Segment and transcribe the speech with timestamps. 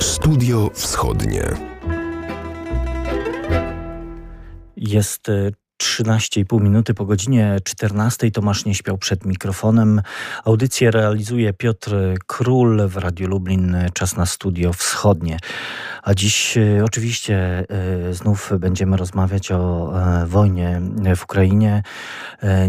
[0.00, 1.44] Studio Wschodnie.
[4.76, 5.26] Jest
[5.82, 8.30] 13,5 minuty po godzinie 14.
[8.30, 10.02] Tomasz nie śpiał przed mikrofonem.
[10.44, 11.96] Audycję realizuje Piotr
[12.26, 13.76] Król w Radiu Lublin.
[13.94, 15.38] Czas na studio wschodnie.
[16.02, 17.64] A dziś e, oczywiście
[18.08, 20.80] e, znów będziemy rozmawiać o e, wojnie
[21.16, 21.82] w Ukrainie.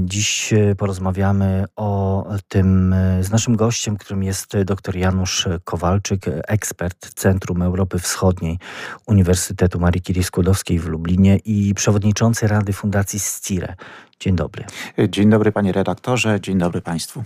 [0.01, 7.99] Dziś porozmawiamy o tym z naszym gościem, którym jest dr Janusz Kowalczyk, ekspert Centrum Europy
[7.99, 8.59] Wschodniej
[9.05, 13.75] Uniwersytetu Marii Curie Skłodowskiej w Lublinie i przewodniczący Rady Fundacji SCIRE.
[14.19, 14.65] Dzień dobry.
[15.09, 17.23] Dzień dobry panie redaktorze, dzień dobry państwu.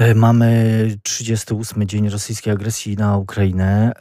[0.00, 3.92] E, mamy 38 dzień rosyjskiej agresji na Ukrainę.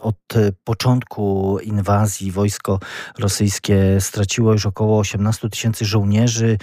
[0.00, 0.16] Od
[0.64, 2.80] początku inwazji wojsko
[3.18, 6.58] rosyjskie straciło już około 18 tysięcy żołnierzy,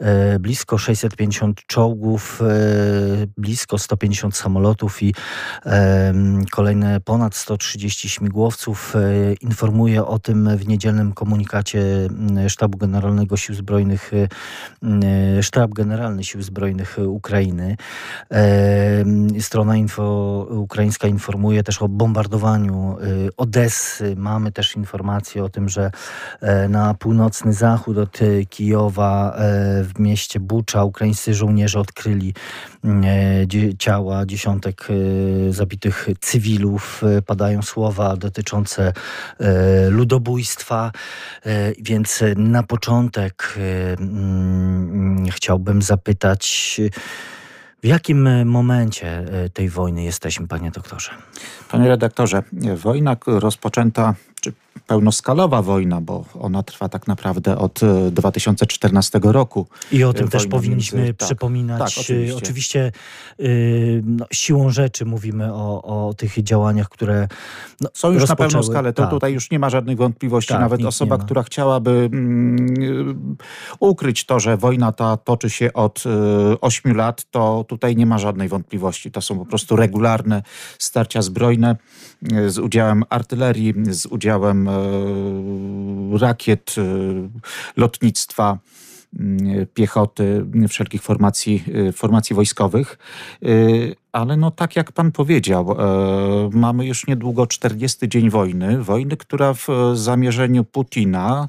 [0.00, 2.46] e, blisko 650 czołgów, e,
[3.36, 5.14] blisko 150 samolotów i
[6.50, 8.94] kolejne ponad 130 śmigłowców.
[9.40, 11.84] Informuje o tym w niedzielnym komunikacie
[12.48, 13.93] Sztabu Generalnego Sił Zbrojnych,
[15.42, 17.76] Sztab Generalny Sił Zbrojnych Ukrainy.
[19.40, 24.14] Strona info, ukraińska informuje też o bombardowaniu y, Odessy.
[24.16, 25.90] Mamy też informacje o tym, że
[26.40, 32.34] e, na północny zachód od y, Kijowa e, w mieście Bucza ukraińscy żołnierze odkryli
[32.84, 34.88] e, ciała dziesiątek
[35.50, 37.02] zabitych cywilów.
[37.26, 38.92] Padają słowa dotyczące
[39.88, 40.92] ludobójstwa,
[41.78, 43.54] więc na początek
[45.30, 46.80] chciałbym zapytać,
[47.82, 51.10] w jakim e, momencie e, tej wojny jesteśmy, panie doktorze?
[51.70, 52.42] Panie redaktorze,
[52.76, 54.52] wojna rozpoczęta, czy
[54.86, 57.80] pełnoskalowa wojna, bo ona trwa tak naprawdę od
[58.10, 59.66] 2014 e, roku.
[59.92, 61.78] I o tym też powinniśmy między, tak, przypominać.
[61.78, 62.92] Tak, oczywiście, oczywiście
[63.38, 67.28] yy, no, siłą rzeczy mówimy o, o tych działaniach, które
[67.80, 68.92] no, są już na pełną skalę.
[68.92, 69.10] To tak.
[69.10, 70.48] tutaj już nie ma żadnych wątpliwości.
[70.48, 73.36] Tak, Nawet osoba, która chciałaby mm,
[73.80, 78.18] ukryć to, że wojna ta toczy się od y, 8 lat, to tutaj nie ma
[78.18, 79.10] żadnej wątpliwości.
[79.10, 80.42] To są po prostu regularne
[80.78, 81.76] starcia zbrojne
[82.32, 86.82] y, z udziałem artylerii, z udziałem E, rakiet, e,
[87.76, 88.58] lotnictwa,
[89.74, 92.98] piechoty, wszelkich formacji, e, formacji wojskowych.
[94.14, 95.76] Ale no tak jak pan powiedział,
[96.52, 98.82] mamy już niedługo 40 dzień wojny.
[98.82, 101.48] Wojny, która w zamierzeniu Putina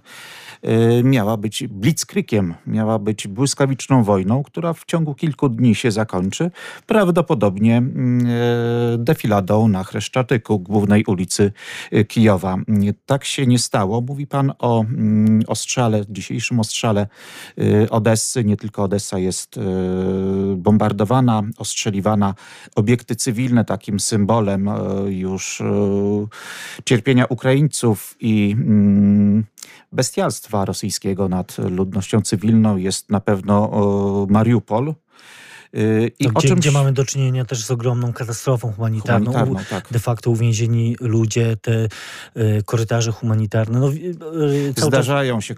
[0.67, 6.51] Y, miała być blitzkriegiem, miała być błyskawiczną wojną, która w ciągu kilku dni się zakończy,
[6.85, 8.27] prawdopodobnie mm,
[9.03, 11.51] defiladą na Chreszczatyku, głównej ulicy
[12.07, 12.57] Kijowa.
[13.05, 14.01] Tak się nie stało.
[14.01, 17.07] Mówi pan o mm, ostrzale, dzisiejszym ostrzale
[17.89, 18.43] Odessy.
[18.43, 19.59] Nie tylko Odessa jest
[20.55, 22.33] bombardowana, ostrzeliwana.
[22.75, 24.69] Obiekty cywilne, takim symbolem
[25.07, 25.63] już
[26.85, 29.43] cierpienia Ukraińców i mm,
[29.91, 33.71] bestialstwa rosyjskiego nad ludnością cywilną jest na pewno
[34.29, 34.93] Mariupol,
[35.75, 36.59] Y, I gdzie, czymś...
[36.59, 39.31] gdzie, mamy do czynienia też z ogromną katastrofą humanitarną.
[39.31, 39.87] humanitarną tak.
[39.91, 41.87] De facto uwięzieni ludzie, te
[42.37, 43.79] y, korytarze humanitarne.
[43.79, 45.55] No, y, Zdarzają się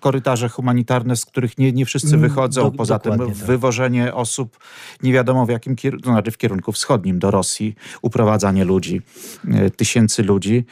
[0.00, 2.70] korytarze humanitarne, z których nie, nie wszyscy mm, wychodzą.
[2.70, 3.28] Do, Poza tym tak.
[3.28, 4.58] wywożenie osób
[5.02, 9.02] nie wiadomo w jakim kierunku, znaczy w kierunku wschodnim do Rosji, uprowadzanie ludzi,
[9.76, 10.64] tysięcy ludzi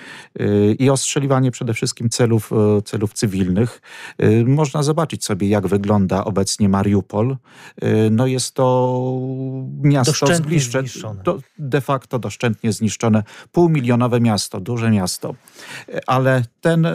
[0.78, 2.50] i ostrzeliwanie przede wszystkim celów,
[2.84, 3.80] celów cywilnych.
[4.46, 7.36] Można zobaczyć sobie, jak wygląda obecnie Mariupol
[8.10, 9.18] no jest to
[9.82, 10.88] miasto zbliżone,
[11.58, 13.22] de facto doszczętnie zniszczone,
[13.52, 15.34] półmilionowe miasto, duże miasto.
[16.06, 16.92] Ale ten e,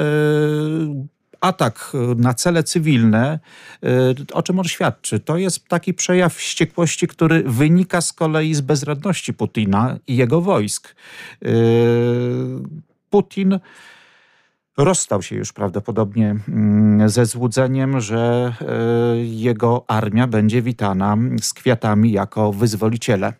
[1.42, 3.40] atak na cele cywilne,
[3.84, 3.88] e,
[4.34, 5.20] o czym on świadczy?
[5.20, 10.96] To jest taki przejaw wściekłości, który wynika z kolei z bezradności Putina i jego wojsk.
[11.42, 11.48] E,
[13.10, 13.60] Putin
[14.78, 22.12] rozstał się już prawdopodobnie mm, ze złudzeniem, że e, jego armia będzie witana z kwiatami
[22.12, 23.34] jako wyzwoliciele.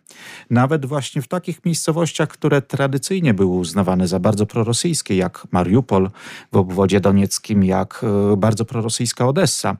[0.50, 6.10] Nawet właśnie w takich miejscowościach, które tradycyjnie były uznawane za bardzo prorosyjskie, jak Mariupol
[6.52, 9.76] w obwodzie donieckim, jak e, bardzo prorosyjska Odessa,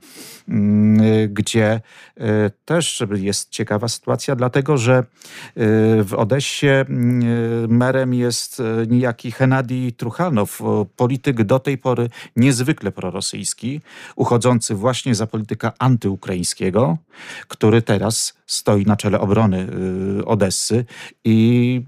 [0.48, 1.80] mm, gdzie
[2.16, 5.04] e, też jest ciekawa sytuacja, dlatego że
[6.04, 10.62] w Odessie mm, merem jest niejaki Henadi Truchanow,
[10.96, 13.80] polityk do tej pory niezwykle prorosyjski,
[14.16, 16.98] uchodzący właśnie za polityka antyukraińskiego,
[17.48, 19.68] który teraz stoi na czele obrony
[20.20, 20.84] y, Odessy
[21.24, 21.82] i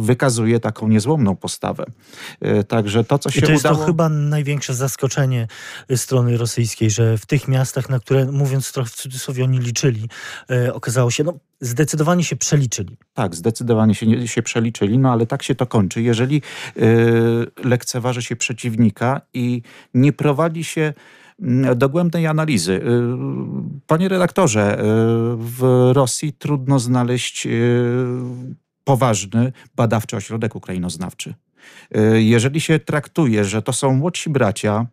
[0.00, 1.84] wykazuje taką niezłomną postawę.
[2.68, 3.78] Także to, co się I to jest udało...
[3.78, 5.46] to chyba największe zaskoczenie
[5.96, 10.08] strony rosyjskiej, że w tych miastach, na które, mówiąc trochę w cudzysłowie, oni liczyli,
[10.72, 12.96] okazało się, no zdecydowanie się przeliczyli.
[13.14, 16.02] Tak, zdecydowanie się, się przeliczyli, no ale tak się to kończy.
[16.02, 16.42] Jeżeli
[16.76, 16.84] yy,
[17.64, 19.62] lekceważy się przeciwnika i
[19.94, 20.92] nie prowadzi się
[21.76, 22.80] dogłębnej analizy.
[23.86, 24.78] Panie redaktorze,
[25.36, 27.48] w Rosji trudno znaleźć
[28.84, 31.34] poważny badawczy ośrodek ukrainoznawczy.
[32.14, 34.86] Jeżeli się traktuje, że to są młodsi bracia,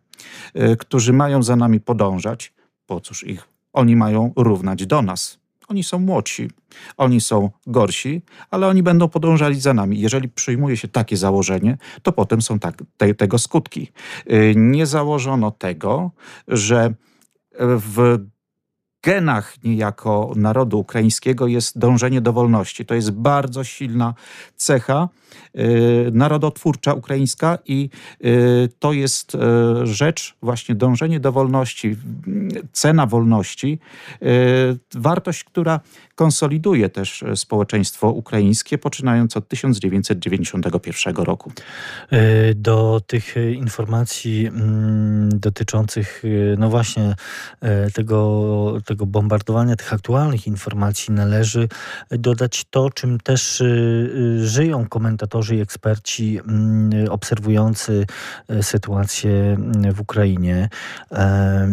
[0.78, 2.52] którzy mają za nami podążać,
[2.86, 5.40] po cóż ich oni mają równać do nas?
[5.68, 6.50] Oni są młodsi,
[6.96, 10.00] oni są gorsi, ale oni będą podążali za nami.
[10.00, 13.92] Jeżeli przyjmuje się takie założenie, to potem są tak, te, tego skutki.
[14.32, 16.10] Y, nie założono tego,
[16.48, 16.94] że
[17.58, 18.18] w
[19.02, 22.86] genach niejako narodu ukraińskiego jest dążenie do wolności.
[22.86, 24.14] To jest bardzo silna
[24.56, 25.08] cecha
[25.58, 27.90] y, narodotwórcza ukraińska i
[28.24, 29.38] y, to jest y,
[29.86, 31.96] rzecz, właśnie dążenie do wolności,
[32.72, 33.78] cena wolności,
[34.94, 35.80] wartość, która
[36.14, 41.52] konsoliduje też społeczeństwo ukraińskie, poczynając od 1991 roku.
[42.54, 46.22] Do tych informacji mm, dotyczących,
[46.58, 47.14] no właśnie
[47.94, 51.68] tego tego bombardowania tych aktualnych informacji należy
[52.10, 58.06] dodać to, czym też y, y, żyją komentatorzy i eksperci mm, obserwujący
[58.50, 60.68] y, sytuację mm, w Ukrainie
[61.12, 61.68] e,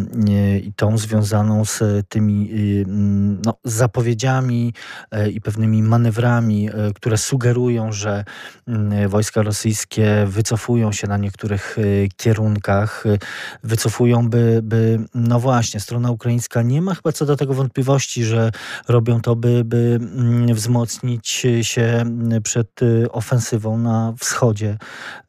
[0.64, 4.74] i tą związaną z tymi mm, no, zapowiedziami
[5.12, 8.26] e, i pewnymi manewrami, e, które sugerują, że
[9.08, 11.78] wojska rosyjskie wycofują się na niektórych
[12.18, 13.04] kierunkach,
[13.64, 18.24] wycofują, by, by no właśnie, strona ukraińska nie ma chyba chyba co do tego wątpliwości,
[18.24, 18.52] że
[18.88, 21.28] robią to, by, by mm, wzmocnić
[21.62, 22.04] się
[22.44, 24.78] przed y, ofensywą na wschodzie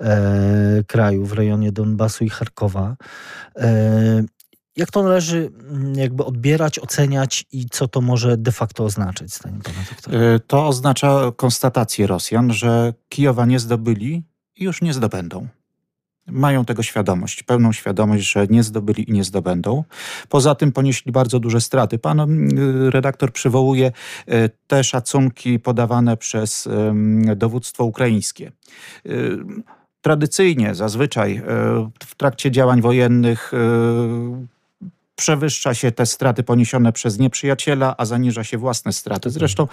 [0.01, 2.97] e, kraju, w rejonie Donbasu i Charkowa.
[3.57, 4.25] E,
[4.77, 9.61] jak to należy mm, jakby odbierać, oceniać i co to może de facto oznaczać, zdaniem?
[10.11, 14.23] E, to oznacza konstatację Rosjan, że Kijowa nie zdobyli
[14.57, 15.49] i już nie zdobędą
[16.31, 19.85] mają tego świadomość, pełną świadomość, że nie zdobyli i nie zdobędą.
[20.29, 21.99] Poza tym ponieśli bardzo duże straty.
[21.99, 23.93] Pan mm, redaktor przywołuje
[24.27, 26.69] e, te szacunki podawane przez
[27.37, 28.53] dowództwo ukraińskie.
[29.07, 29.11] E,
[30.01, 31.43] tradycyjnie, zazwyczaj e,
[32.05, 33.53] w trakcie działań wojennych
[35.19, 39.31] przewyższa się te straty poniesione przez nieprzyjaciela, a zaniża się własne straty.
[39.31, 39.69] Zresztą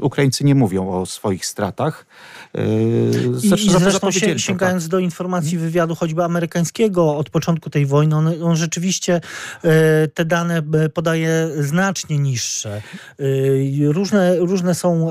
[0.00, 2.06] Ukraińcy nie mówią o swoich stratach.
[3.42, 4.90] I, i zresztą się, sięgając tak.
[4.90, 9.20] do informacji wywiadu choćby amerykańskiego od początku tej wojny, on, on rzeczywiście
[9.64, 12.82] e, te dane e, podaje znacznie niższe.
[13.18, 15.08] E, różne, różne są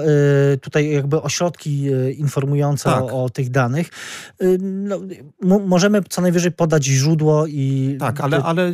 [0.61, 3.03] tutaj jakby ośrodki informujące tak.
[3.03, 3.89] o, o, tych danych.
[5.41, 7.97] No, możemy co najwyżej podać źródło i...
[7.99, 8.73] Tak, ale, ale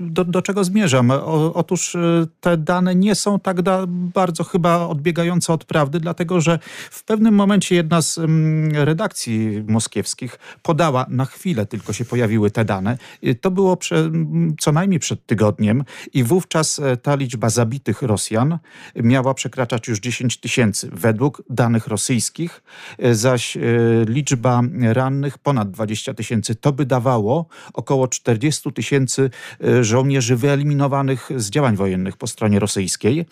[0.00, 1.10] do, do czego zmierzam?
[1.10, 1.96] O, otóż
[2.40, 6.58] te dane nie są tak da, bardzo chyba odbiegające od prawdy, dlatego że
[6.90, 12.64] w pewnym momencie jedna z mm, redakcji moskiewskich podała, na chwilę tylko się pojawiły te
[12.64, 12.98] dane.
[13.40, 18.58] To było prze, mm, co najmniej przed tygodniem i wówczas e, ta liczba zabitych Rosjan
[18.96, 22.62] miała przekraczać już 10 tysięcy według danych rosyjskich,
[22.98, 23.60] e, zaś e,
[24.06, 26.54] liczba rannych ponad 20 tysięcy.
[26.54, 29.30] To by dawało około 40 tysięcy
[29.84, 33.26] żołnierzy wyeliminowanych z działań wojennych po stronie rosyjskiej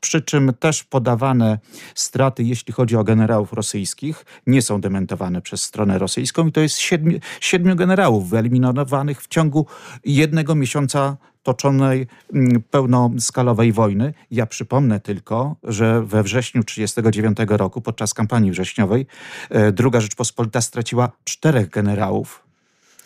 [0.00, 1.58] przy czym też podawane
[1.94, 6.78] straty, jeśli chodzi o generałów rosyjskich, nie są dementowane przez stronę rosyjską i to jest
[6.78, 9.66] siedmiu, siedmiu generałów wyeliminowanych w ciągu
[10.04, 14.14] jednego miesiąca toczonej mm, pełnoskalowej wojny.
[14.30, 19.06] Ja przypomnę tylko, że we wrześniu 1939 roku, podczas kampanii wrześniowej,
[19.50, 22.45] e, II Rzeczpospolita straciła czterech generałów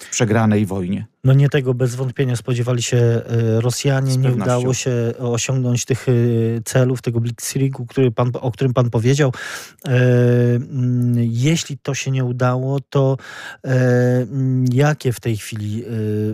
[0.00, 1.06] w przegranej wojnie.
[1.24, 3.22] No nie tego bez wątpienia spodziewali się e,
[3.60, 4.16] Rosjanie.
[4.16, 6.12] Nie udało się osiągnąć tych e,
[6.64, 9.32] celów, tego blitzkriegu, który pan, o którym pan powiedział.
[9.88, 10.00] E,
[11.16, 13.16] jeśli to się nie udało, to
[14.72, 15.84] jakie w tej chwili,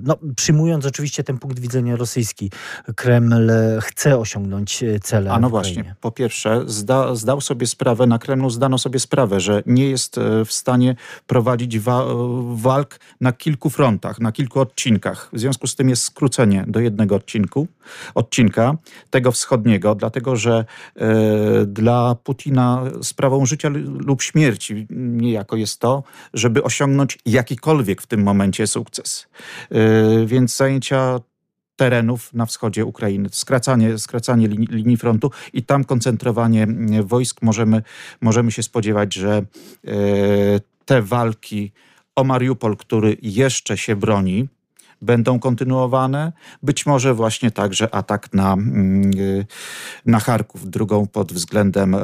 [0.03, 2.51] no przyjmując oczywiście ten punkt widzenia rosyjski,
[2.97, 5.33] Kreml chce osiągnąć cele?
[5.33, 9.63] A no właśnie, po pierwsze zda, zdał sobie sprawę, na Kremlu zdano sobie sprawę, że
[9.67, 10.97] nie jest w stanie
[11.27, 12.05] prowadzić wa
[12.55, 15.31] walk na kilku frontach, na kilku odcinkach.
[15.33, 17.69] W związku z tym jest skrócenie do jednego odcinku,
[18.15, 18.77] odcinka,
[19.11, 20.65] tego wschodniego, dlatego że
[20.97, 23.69] e, dla Putina sprawą życia
[24.07, 26.03] lub śmierci niejako jest to,
[26.35, 29.27] żeby osiągnąć jakikolwiek w tym momencie sukces.
[29.71, 31.21] E, więc zajęcia
[31.77, 33.29] terenów na wschodzie Ukrainy.
[33.33, 36.67] Skracanie, skracanie linii, linii frontu i tam koncentrowanie
[37.03, 37.43] wojsk.
[37.43, 37.83] Możemy,
[38.21, 39.43] możemy się spodziewać, że
[40.85, 41.73] te walki
[42.17, 44.49] o Mariupol, który jeszcze się broni,
[45.03, 46.33] będą kontynuowane.
[46.63, 49.47] Być może właśnie także atak na, mm, y,
[50.07, 52.01] na Charków, drugą pod względem e,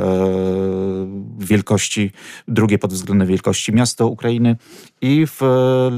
[1.38, 2.12] wielkości,
[2.48, 4.56] drugie pod względem wielkości miasto Ukrainy.
[5.00, 5.40] I w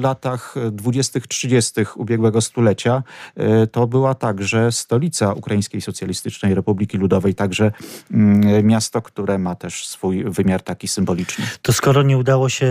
[0.00, 3.02] latach 20-30 ubiegłego stulecia
[3.36, 7.72] e, to była także stolica Ukraińskiej Socjalistycznej Republiki Ludowej, także
[8.10, 11.44] mm, miasto, które ma też swój wymiar taki symboliczny.
[11.62, 12.66] To skoro nie udało się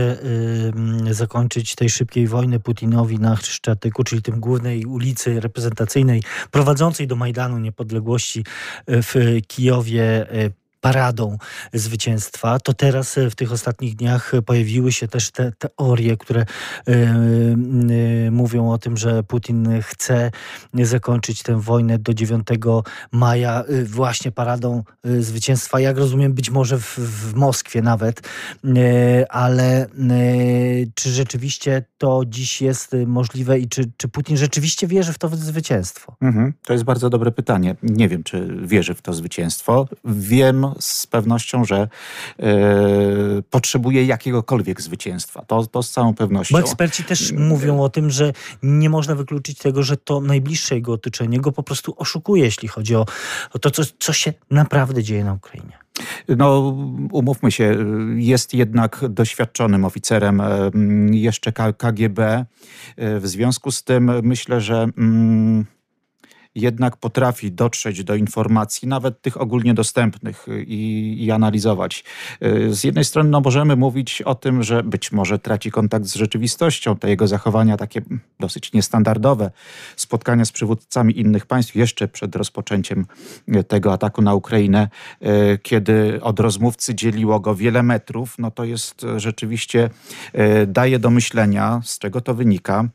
[1.09, 7.15] y, zakończyć tej szybkiej wojny Putinowi na Chrzczatyku, czyli tym głównej ulicy reprezentacyjnej prowadzącej do
[7.15, 8.45] Majdanu Niepodległości
[8.85, 9.15] e, w
[9.47, 10.49] Kijowie e,
[10.83, 11.37] paradą
[11.73, 16.45] zwycięstwa, to teraz e, w tych ostatnich dniach pojawiły się też te teorie, które
[16.87, 20.31] yy, mówią o tym, że Putin chce
[20.73, 22.47] zakończyć tę wojnę do 9
[23.11, 24.83] maja właśnie paradą
[25.19, 25.79] zwycięstwa.
[25.79, 28.21] Jak rozumiem, być może w, w Moskwie nawet,
[28.63, 28.73] yy,
[29.29, 35.17] ale yy, czy rzeczywiście to dziś jest możliwe i czy, czy Putin rzeczywiście wierzy w
[35.17, 36.15] to zwycięstwo?
[36.21, 36.53] Mhm.
[36.65, 37.75] To jest bardzo dobre pytanie.
[37.83, 39.87] Nie wiem, czy wierzy w to zwycięstwo.
[40.05, 41.87] Wiem z pewnością, że
[42.39, 45.45] yy, potrzebuje jakiegokolwiek zwycięstwa.
[45.45, 46.53] To, to z całą pewnością.
[46.53, 50.93] Bo eksperci też mówią o tym, że nie można wykluczyć tego, że to najbliższe jego
[50.93, 53.05] otoczenie go po prostu oszukuje, jeśli chodzi o,
[53.53, 55.83] o to, co, co się naprawdę dzieje na Ukrainie.
[56.27, 56.75] No,
[57.11, 57.77] umówmy się,
[58.15, 60.41] jest jednak doświadczonym oficerem
[61.11, 62.45] jeszcze KGB.
[62.97, 64.87] W związku z tym myślę, że.
[64.97, 65.65] Mm,
[66.55, 72.03] jednak potrafi dotrzeć do informacji, nawet tych ogólnie dostępnych y, i, i analizować.
[72.43, 76.15] Y, z jednej strony no, możemy mówić o tym, że być może traci kontakt z
[76.15, 78.01] rzeczywistością, te jego zachowania takie
[78.39, 79.51] dosyć niestandardowe,
[79.95, 83.05] spotkania z przywódcami innych państw jeszcze przed rozpoczęciem
[83.55, 84.89] y, tego ataku na Ukrainę,
[85.63, 89.89] kiedy od rozmówcy dzieliło go wiele metrów, no to jest rzeczywiście,
[90.67, 92.89] daje do myślenia, z czego to wynika.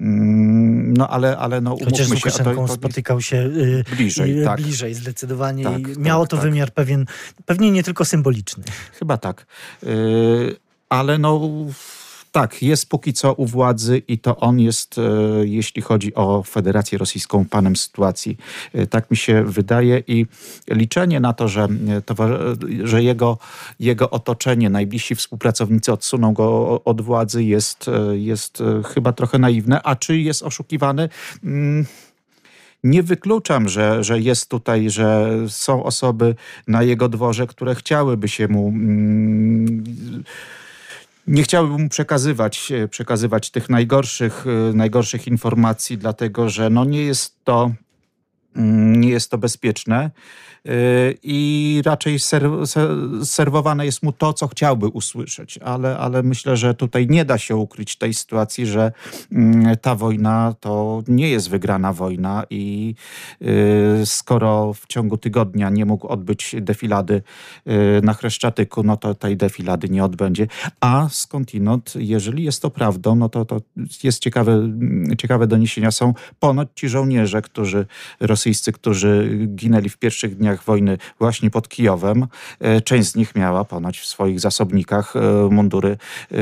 [0.00, 2.30] Mm, no ale, ale no umówmy się.
[2.30, 2.44] To,
[2.76, 4.60] to, spotykał się y, bliżej, y, tak.
[4.60, 6.44] bliżej zdecydowanie tak, tak, miało to tak.
[6.44, 7.06] wymiar pewien,
[7.46, 8.64] pewnie nie tylko symboliczny.
[8.98, 9.46] Chyba tak.
[9.84, 10.56] Y,
[10.88, 11.40] ale no
[12.32, 14.96] tak, jest póki co u władzy i to on jest,
[15.42, 18.36] jeśli chodzi o Federację Rosyjską, panem sytuacji.
[18.90, 20.26] Tak mi się wydaje i
[20.70, 21.68] liczenie na to, że,
[22.06, 22.14] to,
[22.84, 23.38] że jego,
[23.80, 28.62] jego otoczenie, najbliżsi współpracownicy odsuną go od władzy jest, jest
[28.94, 29.82] chyba trochę naiwne.
[29.82, 31.08] A czy jest oszukiwany?
[31.44, 31.86] Mm,
[32.84, 36.34] nie wykluczam, że, że jest tutaj, że są osoby
[36.66, 38.68] na jego dworze, które chciałyby się mu.
[38.68, 40.24] Mm,
[41.26, 44.44] nie chciałbym mu przekazywać, przekazywać tych najgorszych,
[44.74, 47.70] najgorszych informacji, dlatego że no nie jest to
[48.56, 50.10] nie jest to bezpieczne.
[50.68, 52.18] Y, i raczej
[53.24, 55.58] serwowane jest mu to, co chciałby usłyszeć.
[55.58, 58.92] Ale, ale myślę, że tutaj nie da się ukryć tej sytuacji, że
[59.32, 62.94] mm, ta wojna to nie jest wygrana wojna i
[63.42, 67.22] y, skoro w ciągu tygodnia nie mógł odbyć defilady
[67.66, 70.46] y, na Chreszczatyku, no to tej defilady nie odbędzie.
[70.80, 73.60] A skądinąd, jeżeli jest to prawdą, no to, to
[74.02, 74.68] jest ciekawe,
[75.18, 75.90] ciekawe doniesienia.
[75.90, 77.86] Są ponoć ci żołnierze, którzy
[78.40, 82.26] rosyjscy, którzy ginęli w pierwszych dniach wojny właśnie pod Kijowem.
[82.60, 85.20] E, część z nich miała ponoć w swoich zasobnikach e,
[85.50, 86.36] mundury e,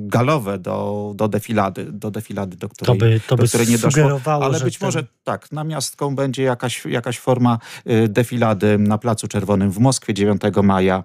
[0.00, 4.20] galowe do, do defilady, do defilady, do której, to by, to do której nie doszło.
[4.24, 4.86] Ale być ten...
[4.86, 7.58] może tak, namiastką będzie jakaś, jakaś forma
[8.08, 11.04] defilady na Placu Czerwonym w Moskwie 9 maja.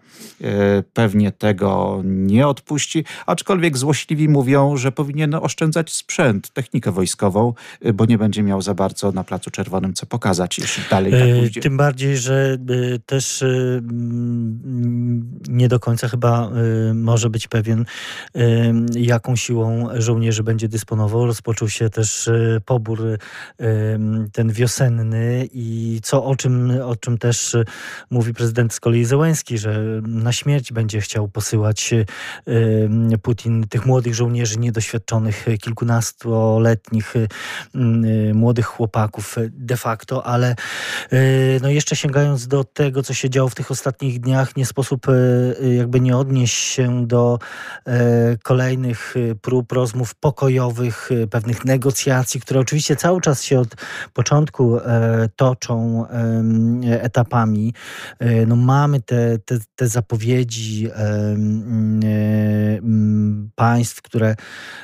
[0.94, 7.54] Pewnie tego nie odpuści, aczkolwiek złośliwi mówią, że powinien oszczędzać sprzęt, technikę wojskową,
[7.94, 11.62] bo nie będzie miał za bardzo na Placu Czerwonym co pokazać, jeśli dalej tak pójdzie.
[11.62, 16.52] Tym bardziej że y, też mm, nie do końca chyba
[16.94, 17.86] może być pewien,
[18.96, 21.26] jaką siłą żołnierzy będzie dysponował.
[21.26, 22.30] Rozpoczął się też
[22.66, 23.02] pobór
[24.34, 27.56] ten wiosenny i co o czym, o czym też
[28.10, 31.94] mówi prezydent z kolei Zełenski, że na śmierć będzie chciał posyłać
[33.22, 37.14] Putin tych młodych żołnierzy niedoświadczonych, kilkunastoletnich
[38.34, 39.36] młodych chłopaków.
[39.52, 40.56] De de facto, ale
[41.62, 45.08] no jeszcze sięgając do tego, co się działo w tych ostatnich dniach, nie sposób
[45.78, 47.40] jakby nie odnieść się do
[48.44, 53.76] kolejnych prób rozmów pokojowych, pewnych negocjacji, które oczywiście cały czas się od
[54.14, 54.80] początku
[55.36, 56.06] toczą
[56.92, 57.74] etapami.
[58.48, 60.90] No mamy te, te, te zapowiedzi
[63.56, 64.36] państw, które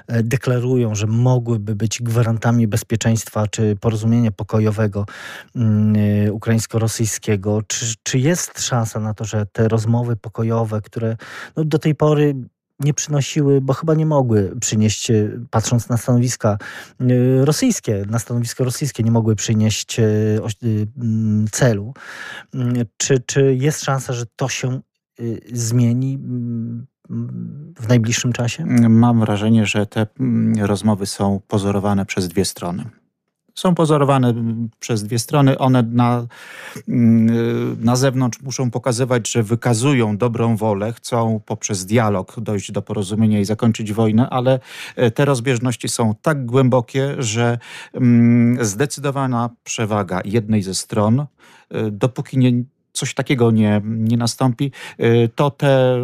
[0.07, 4.80] deklarują, że mogłyby być gwarantami bezpieczeństwa czy porozumienia pokojowego
[5.55, 7.61] mm, y, ukraińsko-rosyjskiego.
[7.67, 11.17] Czy, czy jest szansa na to, że te rozmowy pokojowe, które
[11.55, 12.35] no, do tej pory
[12.79, 16.57] nie przynosiły, bo chyba nie mogły przynieść, y, patrząc na stanowiska
[17.01, 21.93] y, rosyjskie, na stanowisko rosyjskie, nie mogły przynieść mm, celu.
[22.53, 24.81] Mm, czy, czy jest szansa, że to się
[25.53, 26.19] zmieni
[27.79, 28.65] w najbliższym czasie?
[28.89, 30.07] Mam wrażenie, że te
[30.59, 33.00] rozmowy są pozorowane przez dwie strony
[33.55, 34.33] są pozorowane
[34.79, 35.57] przez dwie strony.
[35.57, 36.25] One na,
[36.87, 43.39] mm, na zewnątrz muszą pokazywać, że wykazują dobrą wolę, chcą poprzez dialog dojść do porozumienia
[43.39, 44.59] i zakończyć wojnę, ale
[44.95, 47.57] e, te rozbieżności są tak głębokie, że
[47.93, 51.25] mm, zdecydowana przewaga jednej ze stron, e,
[51.91, 55.97] dopóki nie, coś takiego nie, nie nastąpi, e, to te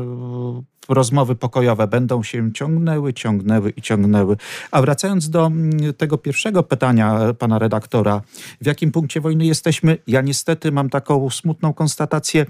[0.90, 4.38] rozmowy pokojowe będą się ciągnęły, ciągnęły i ciągnęły.
[4.72, 8.22] A wracając do mm, tego pierwszego pytania pana redaktora,
[8.62, 9.98] w jakim punkcie wojny jesteśmy?
[10.08, 12.46] Ja niestety mam taką smutną konstatację.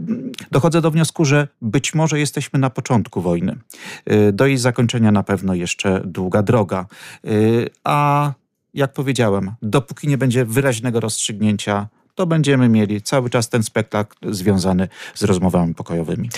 [0.00, 3.56] Mm, dochodzę do wniosku, że być może jesteśmy na początku wojny.
[4.10, 6.86] Y, do jej zakończenia na pewno jeszcze długa droga.
[7.24, 8.32] Y, a
[8.74, 11.88] jak powiedziałem, dopóki nie będzie wyraźnego rozstrzygnięcia
[12.18, 16.28] to będziemy mieli cały czas ten spektakl związany z rozmowami pokojowymi.
[16.28, 16.30] Y,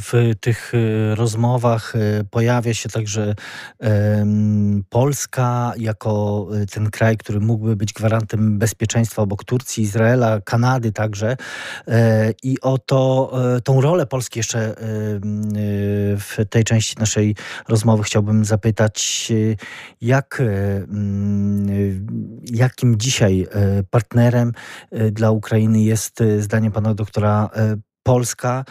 [0.00, 3.34] w tych y, rozmowach y, pojawia się także
[4.88, 11.36] Polska jako ten kraj, który mógłby być gwarantem bezpieczeństwa obok Turcji, Izraela, Kanady także.
[12.42, 13.32] I o to,
[13.64, 14.74] tą rolę Polski jeszcze
[16.18, 17.36] w tej części naszej
[17.68, 19.32] rozmowy chciałbym zapytać,
[20.00, 20.42] jak,
[22.44, 23.46] jakim dzisiaj
[23.90, 24.52] partnerem E,
[25.12, 28.64] dla Ukrainy jest, e, zdaniem pana doktora, e, Polska,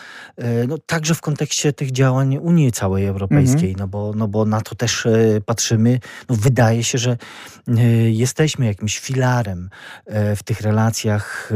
[0.68, 3.76] no także w kontekście tych działań Unii całej Europejskiej, mhm.
[3.80, 5.08] no, bo, no bo na to też
[5.46, 6.00] patrzymy.
[6.30, 7.18] No wydaje się, że
[8.12, 9.70] jesteśmy jakimś filarem
[10.36, 11.52] w tych relacjach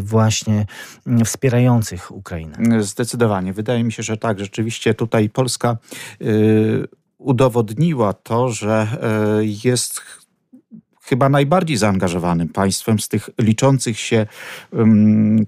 [0.00, 0.66] właśnie
[1.24, 2.82] wspierających Ukrainę.
[2.82, 3.52] Zdecydowanie.
[3.52, 4.38] Wydaje mi się, że tak.
[4.38, 5.76] Rzeczywiście tutaj Polska
[7.18, 8.86] udowodniła to, że
[9.40, 10.00] jest
[11.04, 14.26] chyba najbardziej zaangażowanym państwem z tych liczących się.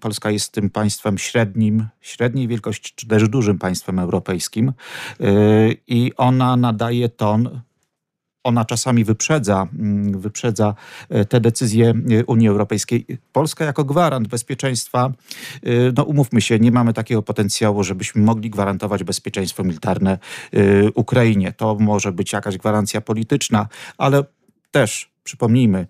[0.01, 4.73] Polska jest tym państwem średnim, średniej wielkości, czy też dużym państwem europejskim
[5.21, 7.61] yy, i ona nadaje ton
[8.47, 10.75] ona czasami wyprzedza, mm, wyprzedza
[11.09, 13.07] e, te decyzje e, Unii Europejskiej.
[13.33, 15.13] Polska jako gwarant bezpieczeństwa,
[15.63, 20.19] e, no umówmy się, nie mamy takiego potencjału, żebyśmy mogli gwarantować bezpieczeństwo militarne
[20.95, 21.53] Ukrainie.
[21.53, 24.25] To może być jakaś gwarancja polityczna, ale
[24.77, 25.87] też przypomnijmy, e,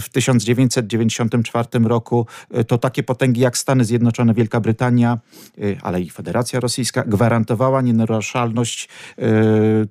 [0.00, 5.18] w 1994 roku e, to takie potęgi jak Stany Zjednoczone, Wielka Brytania,
[5.58, 8.88] e, ale i Federacja Rosyjska gwarantowała nienaruszalność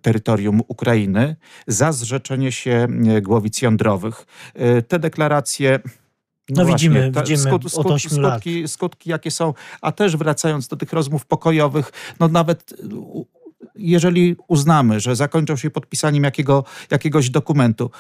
[0.02, 1.36] terytorium Ukrainy
[1.68, 2.88] za zrzeczenie się
[3.22, 4.26] głowic jądrowych.
[4.88, 5.90] Te deklaracje no,
[6.50, 8.72] no właśnie, widzimy, ta, widzimy skut, skut, od 8 skutki, lat.
[8.72, 12.74] skutki jakie są, a też wracając do tych rozmów pokojowych, no nawet
[13.76, 17.92] jeżeli uznamy, że zakończą się podpisaniem jakiego, jakiegoś dokumentu,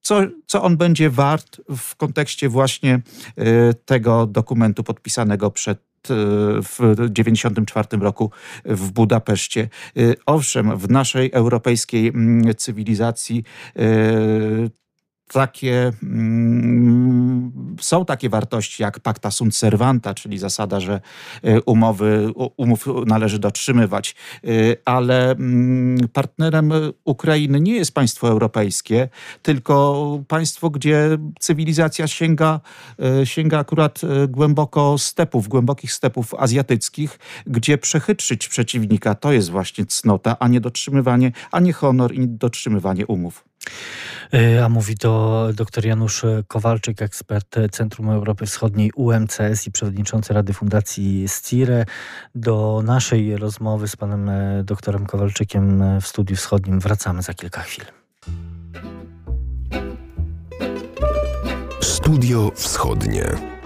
[0.00, 3.00] co, co on będzie wart w kontekście właśnie
[3.36, 6.14] e, tego dokumentu podpisanego przed e,
[6.62, 8.30] w 1994 roku
[8.64, 9.68] w Budapeszcie.
[9.96, 13.44] E, owszem, w naszej europejskiej mm, cywilizacji
[15.32, 21.00] takie, mm, są takie wartości jak pacta sunt servanta, czyli zasada, że
[21.42, 24.14] e, umowy, umów należy dotrzymywać,
[24.44, 24.48] e,
[24.84, 26.72] ale mm, partnerem
[27.04, 29.08] Ukrainy nie jest państwo europejskie,
[29.42, 32.60] tylko państwo, gdzie cywilizacja sięga,
[33.22, 40.36] e, sięga akurat głęboko stepów, głębokich stepów azjatyckich, gdzie przechytrzyć przeciwnika to jest właśnie cnota,
[40.40, 43.47] a nie dotrzymywanie, a nie honor i dotrzymywanie umów.
[44.32, 50.52] E, a mówi to dr Janusz Kowalczyk, ekspert Centrum Europy Wschodniej UMCS i przewodniczący Rady
[50.52, 51.84] Fundacji SCIRE.
[52.34, 57.84] Do naszej rozmowy z panem e, doktorem Kowalczykiem w Studiu Wschodnim wracamy za kilka chwil.
[61.80, 63.57] Studio Wschodnie.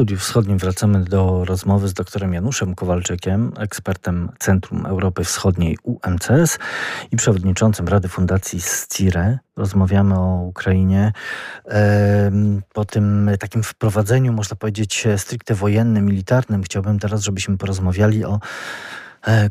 [0.00, 6.58] Studiu Wschodnim wracamy do rozmowy z doktorem Januszem Kowalczykiem, ekspertem Centrum Europy Wschodniej UMCS
[7.12, 9.38] i przewodniczącym Rady Fundacji SCIRE.
[9.56, 11.12] Rozmawiamy o Ukrainie.
[12.72, 18.40] Po tym takim wprowadzeniu, można powiedzieć, stricte wojennym, militarnym, chciałbym teraz, żebyśmy porozmawiali o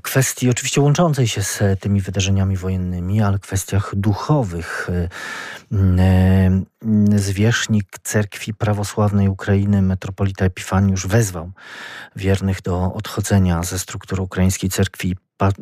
[0.02, 4.90] kwestii oczywiście łączącej się z tymi wydarzeniami wojennymi, ale kwestiach duchowych.
[4.90, 5.10] E,
[5.98, 11.52] e, zwierzchnik cerkwi prawosławnej Ukrainy, metropolita Epifaniusz, wezwał
[12.16, 15.16] wiernych do odchodzenia ze struktury ukraińskiej cerkwi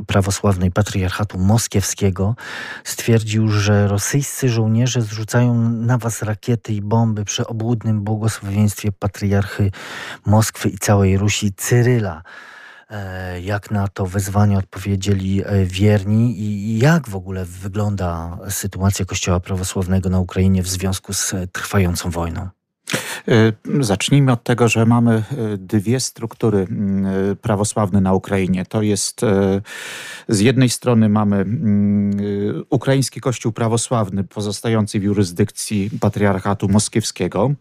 [0.08, 2.36] prawosławnej patriarchatu moskiewskiego
[2.84, 9.72] stwierdził, że rosyjscy żołnierze zrzucają na was rakiety i bomby przy obłudnym błogosławieństwie patriarchy
[10.26, 12.24] Moskwy i całej Rusi Cyryla.
[12.90, 19.40] E, jak na to wezwanie odpowiedzieli e, wierni i jak w ogóle wygląda sytuacja Kościoła
[19.40, 22.50] prawosławnego na Ukrainie w związku z trwającą wojną?
[23.28, 25.24] E, zacznijmy od tego, że mamy
[25.58, 26.68] dwie struktury
[27.42, 28.66] prawosławne na Ukrainie.
[28.66, 29.22] To jest
[30.28, 31.46] z jednej strony mamy
[32.70, 37.52] ukraiński Kościół prawosławny pozostający w jurysdykcji patriarchatu moskiewskiego,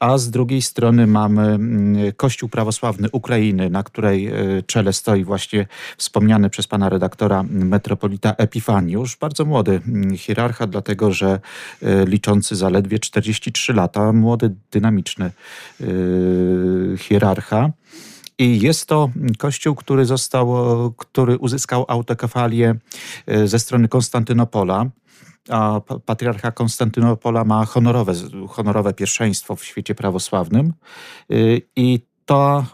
[0.00, 4.32] a z drugiej strony mamy mm, Kościół Prawosławny Ukrainy, na której e,
[4.66, 11.40] czele stoi właśnie wspomniany przez pana redaktora metropolita Epifaniusz, bardzo młody mm, hierarcha, dlatego że
[11.82, 15.24] e, liczący zaledwie 43 lata, młody, dynamiczny
[15.80, 15.84] e,
[16.98, 17.70] hierarcha.
[18.38, 20.48] I jest to kościół, który został,
[20.96, 22.74] który uzyskał autokefalię
[23.44, 24.86] ze strony Konstantynopola
[25.48, 28.12] a patriarcha Konstantynopola ma honorowe,
[28.48, 30.72] honorowe pierwszeństwo w świecie prawosławnym
[31.32, 32.66] y, i ta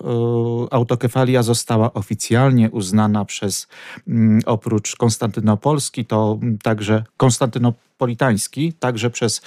[0.71, 3.69] autokefalia została oficjalnie uznana przez
[4.09, 9.43] mm, oprócz konstantynopolski, to także konstantynopolitański, także przez